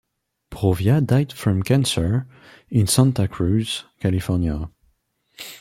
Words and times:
Brovia 0.49 1.05
died 1.05 1.31
from 1.31 1.61
cancer 1.61 2.25
in 2.71 2.87
Santa 2.87 3.27
Cruz, 3.27 3.83
California. 3.99 4.71